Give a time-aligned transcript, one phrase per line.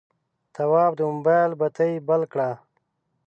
[0.55, 2.49] تواب د موبایل بتۍ بل کړه.